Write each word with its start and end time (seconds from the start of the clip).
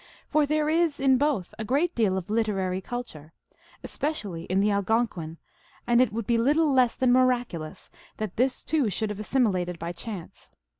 For 0.31 0.47
there 0.47 0.67
is 0.67 0.99
in 0.99 1.19
both 1.19 1.53
a 1.59 1.63
great 1.63 1.93
deal 1.93 2.17
of" 2.17 2.27
literary" 2.31 2.81
culture, 2.91 3.33
especially 3.83 4.45
in 4.45 4.59
the 4.59 4.71
Algonquin, 4.71 5.37
and 5.85 6.01
it 6.01 6.11
would 6.11 6.25
be 6.25 6.39
little 6.39 6.73
less 6.73 6.95
than 6.95 7.11
miraculous 7.11 7.91
tliat 8.17 8.31
this 8.35 8.63
too 8.63 8.89
should 8.89 9.11
have 9.11 9.19
assimilated 9.19 9.77
by 9.77 9.91
chance. 9.91 10.49